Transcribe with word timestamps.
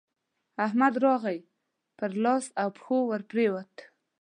احمد 0.65 0.93
راغی؛ 1.05 1.39
پر 1.97 2.11
لاس 2.23 2.45
او 2.61 2.69
پښو 2.77 2.97
راپرېوت. 3.19 3.75